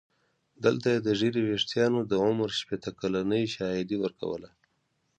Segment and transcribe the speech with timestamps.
[0.63, 4.49] دلته یې د ږیرې ویښتانو د عمر شپېته کلنۍ شاهدي ورکوله.